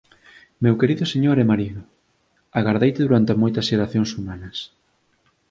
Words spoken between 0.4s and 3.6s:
Meu querido señor e marido: agardeite durante